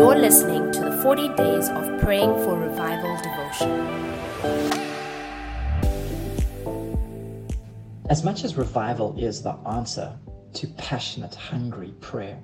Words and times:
You're 0.00 0.16
listening 0.16 0.72
to 0.72 0.80
the 0.80 1.02
40 1.02 1.28
Days 1.34 1.68
of 1.68 2.00
Praying 2.00 2.32
for 2.42 2.58
Revival 2.58 3.18
devotion. 3.18 3.70
As 8.08 8.24
much 8.24 8.42
as 8.42 8.56
revival 8.56 9.14
is 9.18 9.42
the 9.42 9.52
answer 9.68 10.18
to 10.54 10.66
passionate, 10.68 11.34
hungry 11.34 11.92
prayer, 12.00 12.38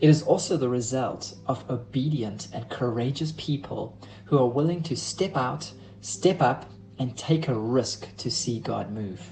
it 0.00 0.10
is 0.10 0.24
also 0.24 0.56
the 0.56 0.68
result 0.68 1.32
of 1.46 1.64
obedient 1.70 2.48
and 2.52 2.68
courageous 2.68 3.34
people 3.36 3.96
who 4.24 4.36
are 4.38 4.48
willing 4.48 4.82
to 4.82 4.96
step 4.96 5.36
out, 5.36 5.72
step 6.00 6.42
up, 6.42 6.68
and 6.98 7.16
take 7.16 7.46
a 7.46 7.54
risk 7.54 8.08
to 8.16 8.32
see 8.32 8.58
God 8.58 8.90
move. 8.90 9.24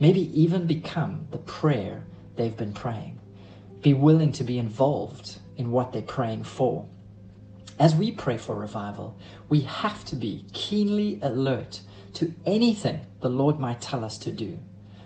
Maybe 0.00 0.22
even 0.36 0.66
become 0.66 1.28
the 1.30 1.38
prayer 1.38 2.04
they've 2.34 2.56
been 2.56 2.72
praying. 2.72 3.20
Be 3.80 3.94
willing 3.94 4.32
to 4.32 4.42
be 4.42 4.58
involved 4.58 5.38
in 5.56 5.70
what 5.70 5.92
they're 5.92 6.02
praying 6.02 6.42
for. 6.42 6.84
As 7.78 7.94
we 7.94 8.10
pray 8.10 8.38
for 8.38 8.54
revival, 8.54 9.18
we 9.50 9.60
have 9.60 10.04
to 10.06 10.16
be 10.16 10.46
keenly 10.54 11.18
alert 11.22 11.80
to 12.14 12.34
anything 12.46 13.00
the 13.20 13.28
Lord 13.28 13.60
might 13.60 13.82
tell 13.82 14.02
us 14.02 14.16
to 14.18 14.32
do. 14.32 14.58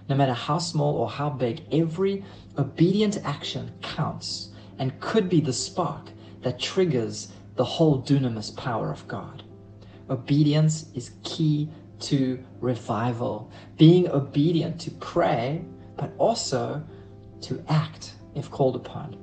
No 0.08 0.14
matter 0.14 0.32
how 0.34 0.58
small 0.58 0.96
or 0.96 1.10
how 1.10 1.30
big, 1.30 1.62
every 1.72 2.24
obedient 2.58 3.18
action 3.24 3.72
counts 3.82 4.50
and 4.78 4.98
could 5.00 5.28
be 5.28 5.40
the 5.40 5.52
spark 5.52 6.10
that 6.42 6.60
triggers 6.60 7.32
the 7.56 7.64
whole 7.64 8.00
dunamis 8.02 8.56
power 8.56 8.92
of 8.92 9.06
God. 9.08 9.42
Obedience 10.08 10.86
is 10.94 11.10
key 11.24 11.68
to 12.00 12.42
revival. 12.60 13.50
Being 13.78 14.08
obedient 14.08 14.80
to 14.82 14.92
pray, 14.92 15.64
but 15.96 16.12
also 16.18 16.84
to 17.42 17.64
act 17.68 18.14
if 18.34 18.48
called 18.50 18.76
upon. 18.76 19.16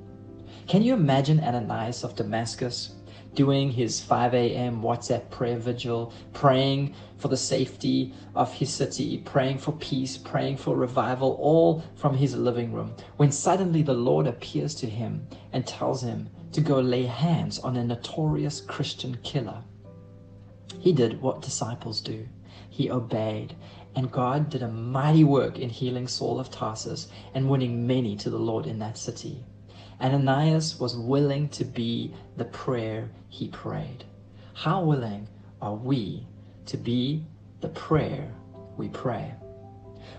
Can 0.66 0.82
you 0.82 0.92
imagine 0.92 1.40
Ananias 1.40 2.04
of 2.04 2.14
Damascus 2.14 2.94
doing 3.34 3.70
his 3.70 4.00
5 4.00 4.34
a.m. 4.34 4.82
WhatsApp 4.82 5.30
prayer 5.30 5.58
vigil, 5.58 6.12
praying 6.32 6.94
for 7.18 7.28
the 7.28 7.36
safety 7.36 8.12
of 8.34 8.52
his 8.52 8.72
city, 8.72 9.18
praying 9.18 9.58
for 9.58 9.72
peace, 9.72 10.16
praying 10.16 10.56
for 10.56 10.76
revival, 10.76 11.38
all 11.40 11.84
from 11.94 12.16
his 12.16 12.34
living 12.34 12.72
room, 12.72 12.94
when 13.16 13.30
suddenly 13.30 13.82
the 13.82 13.94
Lord 13.94 14.26
appears 14.26 14.74
to 14.76 14.86
him 14.86 15.26
and 15.52 15.66
tells 15.66 16.02
him 16.02 16.28
to 16.52 16.60
go 16.60 16.80
lay 16.80 17.04
hands 17.04 17.58
on 17.58 17.76
a 17.76 17.84
notorious 17.84 18.60
Christian 18.60 19.18
killer. 19.22 19.62
He 20.78 20.92
did 20.92 21.20
what 21.20 21.42
disciples 21.42 22.00
do. 22.00 22.28
He 22.70 22.90
obeyed, 22.90 23.54
and 23.94 24.12
God 24.12 24.50
did 24.50 24.62
a 24.62 24.68
mighty 24.68 25.24
work 25.24 25.58
in 25.58 25.70
healing 25.70 26.06
Saul 26.06 26.38
of 26.38 26.50
Tarsus 26.50 27.08
and 27.34 27.48
winning 27.48 27.86
many 27.86 28.16
to 28.16 28.30
the 28.30 28.38
Lord 28.38 28.66
in 28.66 28.78
that 28.78 28.98
city. 28.98 29.44
Ananias 30.00 30.78
was 30.78 30.96
willing 30.96 31.48
to 31.48 31.64
be 31.64 32.14
the 32.36 32.44
prayer 32.44 33.10
he 33.28 33.48
prayed. 33.48 34.04
How 34.54 34.84
willing 34.84 35.26
are 35.60 35.74
we 35.74 36.24
to 36.66 36.76
be 36.76 37.26
the 37.60 37.68
prayer 37.70 38.32
we 38.76 38.88
pray? 38.90 39.34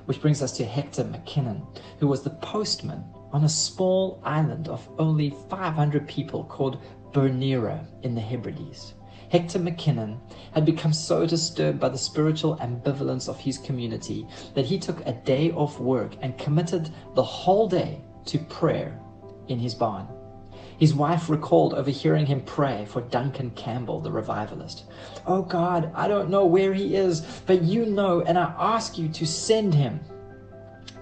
Which 0.05 0.21
brings 0.21 0.41
us 0.41 0.51
to 0.57 0.65
Hector 0.65 1.05
McKinnon, 1.05 1.65
who 1.99 2.07
was 2.07 2.23
the 2.23 2.31
postman 2.41 3.05
on 3.31 3.45
a 3.45 3.49
small 3.49 4.21
island 4.25 4.67
of 4.67 4.87
only 4.97 5.33
500 5.49 6.07
people 6.09 6.43
called 6.43 6.81
Bernera 7.13 7.85
in 8.03 8.15
the 8.15 8.21
Hebrides. 8.21 8.95
Hector 9.29 9.59
McKinnon 9.59 10.19
had 10.51 10.65
become 10.65 10.91
so 10.91 11.25
disturbed 11.25 11.79
by 11.79 11.87
the 11.87 11.97
spiritual 11.97 12.57
ambivalence 12.57 13.29
of 13.29 13.39
his 13.39 13.57
community 13.59 14.27
that 14.55 14.65
he 14.65 14.77
took 14.77 15.05
a 15.05 15.13
day 15.13 15.51
off 15.51 15.79
work 15.79 16.15
and 16.21 16.37
committed 16.37 16.89
the 17.15 17.23
whole 17.23 17.67
day 17.67 18.01
to 18.25 18.39
prayer 18.39 18.99
in 19.49 19.59
his 19.59 19.75
barn. 19.75 20.07
His 20.77 20.93
wife 20.93 21.29
recalled 21.29 21.73
overhearing 21.73 22.25
him 22.25 22.41
pray 22.41 22.85
for 22.85 23.01
Duncan 23.01 23.51
Campbell, 23.51 23.99
the 23.99 24.11
revivalist. 24.11 24.85
Oh 25.27 25.41
God, 25.41 25.91
I 25.93 26.07
don't 26.07 26.29
know 26.29 26.45
where 26.45 26.73
he 26.73 26.95
is, 26.95 27.21
but 27.45 27.63
you 27.63 27.85
know, 27.85 28.21
and 28.21 28.37
I 28.37 28.55
ask 28.57 28.97
you 28.97 29.09
to 29.09 29.27
send 29.27 29.73
him. 29.73 29.99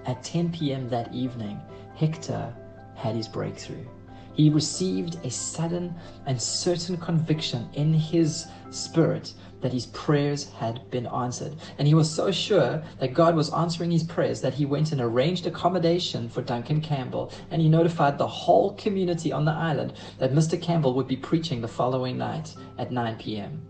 At 0.04 0.24
10 0.24 0.52
p.m. 0.52 0.88
that 0.88 1.14
evening, 1.14 1.60
Hector 1.94 2.52
had 2.96 3.14
his 3.14 3.28
breakthrough. 3.28 3.86
He 4.34 4.50
received 4.50 5.24
a 5.24 5.30
sudden 5.30 5.94
and 6.26 6.40
certain 6.40 6.96
conviction 6.96 7.68
in 7.74 7.92
his 7.92 8.46
spirit 8.70 9.32
that 9.60 9.72
his 9.72 9.86
prayers 9.86 10.50
had 10.52 10.88
been 10.90 11.06
answered. 11.06 11.56
And 11.78 11.88
he 11.88 11.94
was 11.94 12.10
so 12.10 12.30
sure 12.30 12.82
that 13.00 13.14
God 13.14 13.34
was 13.34 13.52
answering 13.52 13.90
his 13.90 14.04
prayers 14.04 14.40
that 14.40 14.54
he 14.54 14.64
went 14.64 14.92
and 14.92 15.00
arranged 15.00 15.46
accommodation 15.46 16.28
for 16.28 16.42
Duncan 16.42 16.80
Campbell 16.80 17.32
and 17.50 17.60
he 17.60 17.68
notified 17.68 18.18
the 18.18 18.26
whole 18.26 18.74
community 18.74 19.32
on 19.32 19.44
the 19.44 19.52
island 19.52 19.94
that 20.18 20.32
Mr. 20.32 20.60
Campbell 20.60 20.94
would 20.94 21.08
be 21.08 21.16
preaching 21.16 21.60
the 21.60 21.68
following 21.68 22.16
night 22.18 22.54
at 22.78 22.92
9 22.92 23.16
p.m. 23.16 23.62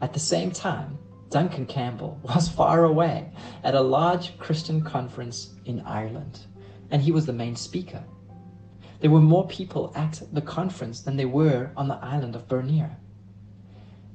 At 0.00 0.12
the 0.12 0.20
same 0.20 0.50
time, 0.50 0.98
Duncan 1.30 1.66
Campbell 1.66 2.18
was 2.22 2.48
far 2.48 2.84
away 2.84 3.30
at 3.64 3.74
a 3.74 3.80
large 3.80 4.38
Christian 4.38 4.80
conference 4.80 5.54
in 5.66 5.80
Ireland, 5.80 6.40
and 6.90 7.02
he 7.02 7.12
was 7.12 7.26
the 7.26 7.32
main 7.32 7.56
speaker. 7.56 8.02
There 9.00 9.10
were 9.10 9.20
more 9.20 9.46
people 9.46 9.92
at 9.94 10.22
the 10.32 10.40
conference 10.40 11.02
than 11.02 11.16
there 11.16 11.28
were 11.28 11.70
on 11.76 11.86
the 11.86 12.02
island 12.02 12.34
of 12.34 12.48
Bernera. 12.48 12.96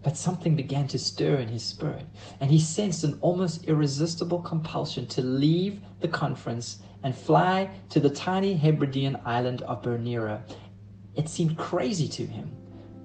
But 0.03 0.17
something 0.17 0.55
began 0.55 0.87
to 0.89 0.99
stir 0.99 1.37
in 1.37 1.47
his 1.47 1.63
spirit, 1.63 2.05
and 2.41 2.51
he 2.51 2.59
sensed 2.59 3.05
an 3.05 3.17
almost 3.21 3.63
irresistible 3.65 4.41
compulsion 4.41 5.07
to 5.07 5.21
leave 5.21 5.79
the 6.01 6.09
conference 6.09 6.79
and 7.03 7.15
fly 7.15 7.69
to 7.89 7.99
the 7.99 8.09
tiny 8.09 8.53
Hebridean 8.55 9.17
island 9.25 9.61
of 9.61 9.81
Bernera. 9.81 10.41
It 11.15 11.29
seemed 11.29 11.57
crazy 11.57 12.07
to 12.09 12.25
him, 12.25 12.51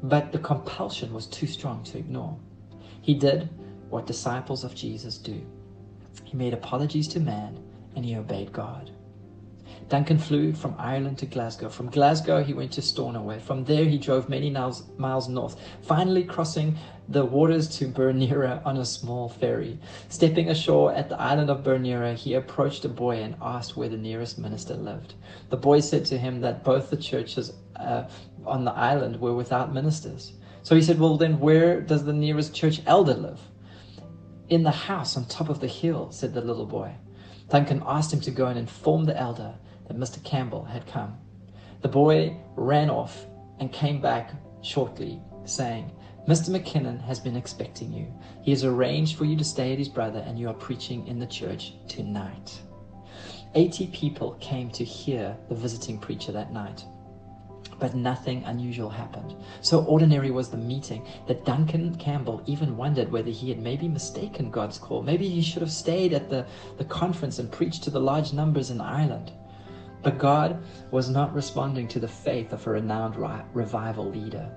but 0.03 0.32
the 0.32 0.38
compulsion 0.38 1.12
was 1.12 1.26
too 1.26 1.47
strong 1.47 1.84
to 1.84 1.98
ignore. 1.98 2.37
He 3.00 3.14
did 3.14 3.48
what 3.91 4.06
disciples 4.06 4.64
of 4.64 4.75
Jesus 4.75 5.19
do. 5.19 5.41
He 6.25 6.37
made 6.37 6.53
apologies 6.53 7.08
to 7.08 7.20
man 7.20 7.58
and 7.94 8.04
he 8.04 8.16
obeyed 8.16 8.53
God. 8.53 8.91
Duncan 9.88 10.19
flew 10.19 10.53
from 10.53 10.75
Ireland 10.78 11.16
to 11.19 11.26
Glasgow. 11.26 11.71
From 11.71 11.88
Glasgow, 11.88 12.44
he 12.44 12.53
went 12.53 12.72
to 12.72 12.82
Stornoway. 12.82 13.41
From 13.41 13.65
there, 13.65 13.87
he 13.87 13.97
drove 13.97 14.28
many 14.28 14.50
miles, 14.50 14.82
miles 14.99 15.28
north, 15.28 15.59
finally 15.81 16.25
crossing 16.25 16.76
the 17.09 17.25
waters 17.25 17.69
to 17.78 17.88
Bernera 17.88 18.60
on 18.66 18.76
a 18.76 18.84
small 18.84 19.31
ferry. 19.31 19.78
Stepping 20.10 20.50
ashore 20.50 20.93
at 20.93 21.09
the 21.09 21.19
island 21.19 21.49
of 21.49 21.65
Bernera, 21.65 22.15
he 22.15 22.34
approached 22.34 22.84
a 22.84 22.88
boy 22.88 23.22
and 23.22 23.34
asked 23.41 23.78
where 23.78 23.88
the 23.88 23.97
nearest 23.97 24.38
minister 24.38 24.75
lived. 24.75 25.15
The 25.49 25.56
boy 25.56 25.81
said 25.81 26.05
to 26.06 26.19
him 26.19 26.43
that 26.43 26.65
both 26.65 26.91
the 26.91 26.97
churches 26.99 27.55
uh, 27.76 28.05
on 28.44 28.66
the 28.66 28.72
island 28.72 29.19
were 29.19 29.34
without 29.34 29.72
ministers. 29.72 30.34
So 30.65 30.75
he 30.75 30.82
said, 30.82 31.00
Well, 31.00 31.16
then 31.16 31.41
where 31.41 31.81
does 31.81 32.05
the 32.05 32.12
nearest 32.12 32.55
church 32.55 32.82
elder 32.87 33.15
live? 33.15 33.41
In 34.50 34.65
the 34.65 34.70
house 34.70 35.16
on 35.16 35.25
top 35.25 35.49
of 35.49 35.60
the 35.60 35.66
hill, 35.66 36.10
said 36.10 36.34
the 36.34 36.43
little 36.43 36.66
boy. 36.66 36.93
Duncan 37.49 37.82
asked 37.87 38.12
him 38.12 38.20
to 38.20 38.31
go 38.31 38.47
and 38.47 38.59
inform 38.59 39.06
the 39.06 39.19
elder 39.19 39.55
that 39.88 39.99
Mr. 39.99 40.22
Campbell 40.22 40.65
had 40.65 40.87
come. 40.87 41.19
The 41.81 41.88
boy 41.88 42.37
ran 42.56 42.91
off 42.91 43.26
and 43.59 43.72
came 43.72 44.00
back 44.00 44.32
shortly, 44.62 45.21
saying, 45.44 45.91
Mr. 46.28 46.50
McKinnon 46.50 47.03
has 47.03 47.19
been 47.19 47.37
expecting 47.37 47.93
you. 47.93 48.06
He 48.43 48.50
has 48.50 48.62
arranged 48.62 49.16
for 49.16 49.25
you 49.25 49.37
to 49.37 49.44
stay 49.44 49.72
at 49.72 49.78
his 49.78 49.88
brother, 49.88 50.22
and 50.26 50.38
you 50.38 50.49
are 50.49 50.54
preaching 50.54 51.06
in 51.06 51.19
the 51.19 51.26
church 51.26 51.72
tonight. 51.88 52.60
80 53.54 53.87
people 53.88 54.37
came 54.41 54.71
to 54.72 54.84
hear 54.84 55.37
the 55.49 55.54
visiting 55.54 55.99
preacher 55.99 56.32
that 56.32 56.53
night. 56.53 56.84
But 57.81 57.94
nothing 57.94 58.44
unusual 58.44 58.91
happened. 58.91 59.37
So 59.62 59.84
ordinary 59.84 60.31
was 60.31 60.50
the 60.50 60.56
meeting 60.59 61.06
that 61.28 61.44
Duncan 61.44 61.94
Campbell 61.94 62.43
even 62.44 62.76
wondered 62.76 63.10
whether 63.10 63.31
he 63.31 63.49
had 63.49 63.60
maybe 63.60 63.88
mistaken 63.88 64.50
God's 64.50 64.78
call. 64.78 65.03
Maybe 65.03 65.28
he 65.28 65.41
should 65.41 65.62
have 65.62 65.72
stayed 65.72 66.12
at 66.12 66.28
the, 66.28 66.44
the 66.76 66.84
conference 66.84 67.38
and 67.38 67.50
preached 67.50 67.84
to 67.84 67.91
the 67.91 68.00
large 68.00 68.32
numbers 68.32 68.70
in 68.70 68.81
Ireland. 68.81 69.32
But 70.03 70.19
God 70.19 70.62
was 70.91 71.09
not 71.09 71.34
responding 71.34 71.88
to 71.88 72.00
the 72.00 72.09
faith 72.09 72.53
of 72.53 72.67
a 72.67 72.70
renowned 72.70 73.17
revival 73.52 74.08
leader, 74.08 74.49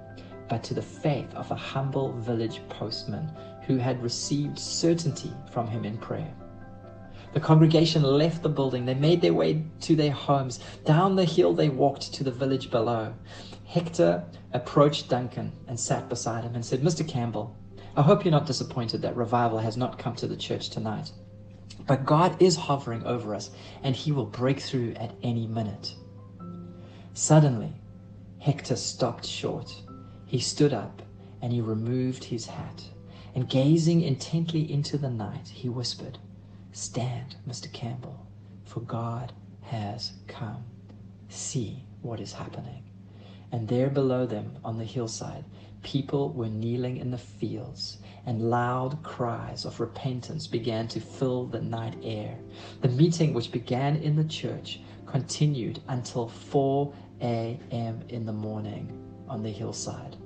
but 0.48 0.64
to 0.64 0.74
the 0.74 0.82
faith 0.82 1.34
of 1.34 1.50
a 1.50 1.56
humble 1.56 2.14
village 2.14 2.62
postman 2.70 3.32
who 3.64 3.78
had 3.78 4.04
received 4.04 4.60
certainty 4.60 5.32
from 5.52 5.68
him 5.68 5.86
in 5.86 5.98
prayer. 5.98 6.34
The 7.34 7.40
congregation 7.40 8.04
left 8.04 8.44
the 8.44 8.50
building. 8.50 8.86
They 8.86 8.94
made 8.94 9.22
their 9.22 9.34
way 9.34 9.64
to 9.82 9.96
their 9.96 10.12
homes. 10.12 10.60
Down 10.84 11.16
the 11.16 11.26
hill 11.26 11.54
they 11.54 11.70
walked 11.70 12.14
to 12.14 12.24
the 12.24 12.32
village 12.32 12.70
below. 12.70 13.14
Hector 13.66 14.26
approached 14.52 15.08
Duncan 15.08 15.54
and 15.68 15.80
sat 15.80 16.10
beside 16.10 16.44
him 16.44 16.56
and 16.56 16.66
said, 16.66 16.82
Mr. 16.82 17.08
Campbell, 17.08 17.56
I 17.96 18.02
hope 18.02 18.26
you're 18.26 18.32
not 18.32 18.46
disappointed 18.46 19.02
that 19.02 19.16
revival 19.16 19.60
has 19.60 19.78
not 19.78 19.98
come 19.98 20.16
to 20.16 20.28
the 20.28 20.36
church 20.36 20.70
tonight. 20.70 21.12
But 21.88 22.06
God 22.06 22.42
is 22.42 22.56
hovering 22.56 23.04
over 23.06 23.36
us 23.36 23.50
and 23.84 23.96
he 23.96 24.12
will 24.12 24.26
break 24.26 24.60
through 24.60 24.94
at 24.96 25.16
any 25.24 25.48
minute. 25.48 25.96
Suddenly, 27.14 27.74
Hector 28.40 28.76
stopped 28.76 29.26
short. 29.26 29.74
He 30.26 30.40
stood 30.40 30.74
up 30.74 31.02
and 31.42 31.52
he 31.52 31.62
removed 31.62 32.24
his 32.24 32.46
hat. 32.46 32.84
And 33.34 33.50
gazing 33.50 34.02
intently 34.02 34.72
into 34.72 34.98
the 34.98 35.10
night, 35.10 35.48
he 35.48 35.70
whispered, 35.70 36.18
Stand, 36.72 37.36
Mr. 37.48 37.72
Campbell, 37.72 38.26
for 38.66 38.82
God 38.82 39.32
has 39.62 40.14
come. 40.28 40.64
See 41.30 41.84
what 42.02 42.20
is 42.20 42.34
happening. 42.34 42.84
And 43.52 43.68
there 43.68 43.90
below 43.90 44.26
them 44.26 44.58
on 44.64 44.78
the 44.78 44.86
hillside, 44.86 45.46
people 45.84 46.32
were 46.34 46.50
kneeling 46.50 46.98
in 46.98 47.12
the 47.12 47.18
fields, 47.18 47.98
and 48.26 48.50
loud 48.50 49.02
cries 49.04 49.66
of 49.66 49.80
repentance 49.80 50.48
began 50.48 50.88
to 50.90 51.00
fill 51.00 51.46
the 51.46 51.62
night 51.62 51.96
air. 52.04 52.38
The 52.82 52.90
meeting, 52.90 53.34
which 53.34 53.52
began 53.52 53.96
in 53.98 54.16
the 54.16 54.24
church, 54.26 54.82
continued 55.06 55.80
until 55.88 56.28
4 56.28 56.94
a.m. 57.22 58.04
in 58.10 58.26
the 58.26 58.34
morning 58.34 58.98
on 59.28 59.44
the 59.44 59.50
hillside. 59.50 60.18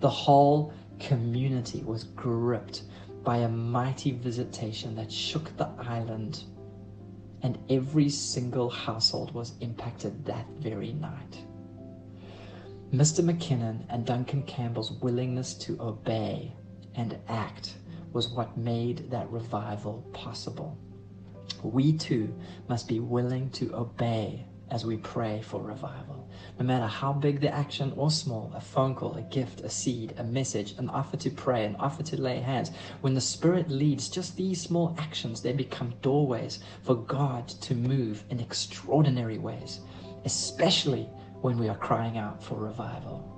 The 0.00 0.10
whole 0.10 0.72
community 0.98 1.82
was 1.82 2.04
gripped 2.04 2.82
by 3.24 3.38
a 3.38 3.48
mighty 3.48 4.12
visitation 4.12 4.94
that 4.96 5.12
shook 5.12 5.56
the 5.56 5.68
island, 5.78 6.44
and 7.42 7.58
every 7.68 8.08
single 8.08 8.70
household 8.70 9.34
was 9.34 9.54
impacted 9.60 10.24
that 10.24 10.46
very 10.60 10.92
night. 10.92 11.44
Mr. 12.92 13.22
McKinnon 13.22 13.84
and 13.90 14.06
Duncan 14.06 14.42
Campbell's 14.44 14.92
willingness 14.92 15.52
to 15.52 15.78
obey 15.78 16.54
and 16.94 17.18
act 17.28 17.74
was 18.14 18.30
what 18.30 18.56
made 18.56 19.10
that 19.10 19.30
revival 19.30 20.08
possible. 20.14 20.78
We 21.62 21.92
too 21.92 22.34
must 22.66 22.88
be 22.88 22.98
willing 22.98 23.50
to 23.50 23.74
obey 23.74 24.46
as 24.70 24.86
we 24.86 24.96
pray 24.96 25.42
for 25.42 25.60
revival. 25.60 26.30
No 26.58 26.64
matter 26.64 26.86
how 26.86 27.12
big 27.12 27.40
the 27.40 27.52
action 27.54 27.92
or 27.94 28.10
small, 28.10 28.50
a 28.54 28.60
phone 28.60 28.94
call, 28.94 29.16
a 29.16 29.22
gift, 29.22 29.60
a 29.60 29.68
seed, 29.68 30.14
a 30.16 30.24
message, 30.24 30.74
an 30.78 30.88
offer 30.88 31.18
to 31.18 31.30
pray, 31.30 31.66
an 31.66 31.76
offer 31.76 32.02
to 32.04 32.18
lay 32.18 32.40
hands, 32.40 32.70
when 33.02 33.12
the 33.12 33.20
Spirit 33.20 33.68
leads 33.68 34.08
just 34.08 34.34
these 34.34 34.62
small 34.62 34.96
actions, 34.98 35.42
they 35.42 35.52
become 35.52 35.92
doorways 36.00 36.60
for 36.84 36.94
God 36.94 37.48
to 37.48 37.74
move 37.74 38.24
in 38.30 38.40
extraordinary 38.40 39.36
ways, 39.36 39.80
especially 40.24 41.06
when 41.40 41.58
we 41.58 41.68
are 41.68 41.76
crying 41.76 42.18
out 42.18 42.42
for 42.42 42.56
revival. 42.56 43.34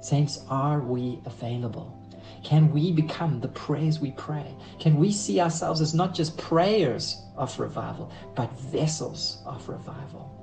Saints, 0.00 0.44
are 0.48 0.80
we 0.80 1.20
available? 1.24 1.94
Can 2.44 2.70
we 2.72 2.92
become 2.92 3.40
the 3.40 3.48
prayers 3.48 4.00
we 4.00 4.12
pray? 4.12 4.54
Can 4.78 4.96
we 4.96 5.12
see 5.12 5.40
ourselves 5.40 5.80
as 5.80 5.94
not 5.94 6.14
just 6.14 6.38
prayers 6.38 7.20
of 7.36 7.58
revival, 7.58 8.12
but 8.34 8.52
vessels 8.60 9.42
of 9.44 9.68
revival? 9.68 10.34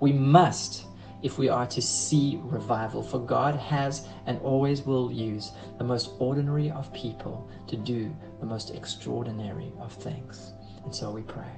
We 0.00 0.12
must, 0.12 0.84
if 1.22 1.38
we 1.38 1.48
are 1.48 1.66
to 1.66 1.82
see 1.82 2.40
revival, 2.42 3.02
for 3.02 3.18
God 3.18 3.54
has 3.56 4.06
and 4.26 4.40
always 4.40 4.82
will 4.82 5.12
use 5.12 5.52
the 5.78 5.84
most 5.84 6.10
ordinary 6.18 6.70
of 6.70 6.92
people 6.92 7.50
to 7.68 7.76
do 7.76 8.14
the 8.40 8.46
most 8.46 8.74
extraordinary 8.74 9.72
of 9.78 9.92
things. 9.92 10.54
And 10.84 10.94
so 10.94 11.10
we 11.10 11.22
pray. 11.22 11.50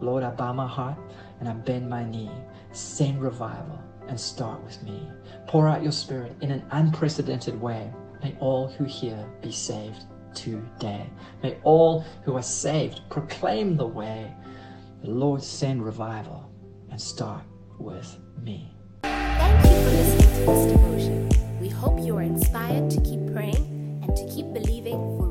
Lord, 0.00 0.22
I 0.22 0.30
bow 0.30 0.52
my 0.52 0.66
heart 0.66 0.98
and 1.40 1.48
I 1.48 1.52
bend 1.52 1.88
my 1.88 2.04
knee. 2.04 2.30
Send 2.72 3.20
revival 3.20 3.80
and 4.08 4.18
start 4.18 4.62
with 4.64 4.82
me. 4.82 5.08
Pour 5.46 5.68
out 5.68 5.82
your 5.82 5.92
spirit 5.92 6.34
in 6.40 6.50
an 6.50 6.64
unprecedented 6.70 7.60
way. 7.60 7.92
May 8.22 8.36
all 8.40 8.68
who 8.68 8.84
hear 8.84 9.24
be 9.42 9.52
saved 9.52 10.04
today. 10.34 11.08
May 11.42 11.58
all 11.62 12.04
who 12.24 12.36
are 12.36 12.42
saved 12.42 13.02
proclaim 13.10 13.76
the 13.76 13.86
way. 13.86 14.32
The 15.02 15.10
Lord 15.10 15.42
send 15.42 15.84
revival 15.84 16.50
and 16.90 17.00
start 17.00 17.44
with 17.78 18.18
me. 18.42 18.74
Thank 19.02 19.64
you 19.64 19.70
for 19.70 19.90
listening 19.90 20.46
to 20.46 20.52
this 20.52 20.72
devotion. 20.72 21.60
We 21.60 21.68
hope 21.68 22.00
you 22.00 22.16
are 22.16 22.22
inspired 22.22 22.90
to 22.90 23.00
keep 23.02 23.32
praying 23.32 24.02
and 24.02 24.16
to 24.16 24.26
keep 24.26 24.52
believing 24.52 24.98
for 25.18 25.28